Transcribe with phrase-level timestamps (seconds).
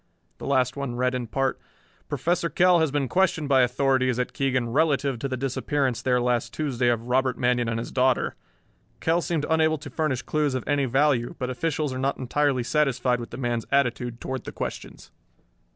[0.39, 1.59] The last one read in part:
[2.09, 6.55] Professor Kell has been questioned by authorities at Keegan relative to the disappearance there last
[6.55, 8.33] Tuesday of Robert Manion and his daughter.
[8.99, 13.19] Kell seemed unable to furnish clues of any value, but officials are not entirely satisfied
[13.19, 15.11] with the man's attitude toward the questions.